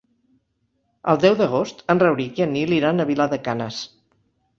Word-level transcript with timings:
El 1.11 1.19
deu 1.25 1.35
d'agost 1.41 1.83
en 1.95 2.01
Rauric 2.03 2.41
i 2.41 2.45
en 2.45 2.51
Nil 2.55 2.73
iran 2.79 3.05
a 3.05 3.07
Vilar 3.11 3.29
de 3.35 3.39
Canes. 3.49 3.83